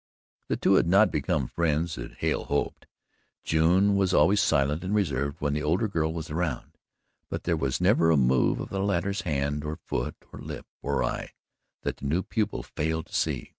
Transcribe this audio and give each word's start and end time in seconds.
The 0.47 0.57
two 0.57 0.73
had 0.77 0.87
not 0.87 1.11
become 1.11 1.45
friends 1.47 1.95
as 1.95 2.09
Hale 2.17 2.45
hoped. 2.45 2.87
June 3.43 3.95
was 3.95 4.15
always 4.15 4.41
silent 4.41 4.83
and 4.83 4.95
reserved 4.95 5.35
when 5.39 5.53
the 5.53 5.61
older 5.61 5.87
girl 5.87 6.11
was 6.11 6.31
around, 6.31 6.79
but 7.29 7.43
there 7.43 7.55
was 7.55 7.79
never 7.79 8.09
a 8.09 8.17
move 8.17 8.59
of 8.59 8.69
the 8.69 8.79
latter's 8.81 9.21
hand 9.21 9.63
or 9.63 9.75
foot 9.85 10.15
or 10.33 10.39
lip 10.39 10.65
or 10.81 11.03
eye 11.03 11.33
that 11.83 11.97
the 11.97 12.07
new 12.07 12.23
pupil 12.23 12.63
failed 12.63 13.05
to 13.05 13.13
see. 13.13 13.49